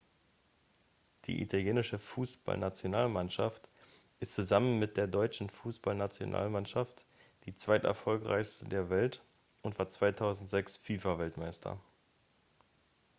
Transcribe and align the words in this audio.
die 1.25 1.43
italienische 1.43 1.99
fußballnationalmannschaft 1.99 3.69
ist 4.19 4.33
zusammen 4.33 4.79
mit 4.79 4.97
der 4.97 5.05
deutschen 5.05 5.47
fußballnationalmannschaft 5.47 7.05
die 7.45 7.53
zweiterfolgreichste 7.53 8.65
der 8.67 8.89
welt 8.89 9.21
und 9.61 9.77
war 9.77 9.89
2006 9.89 10.77
fifa-weltmeister 10.77 11.79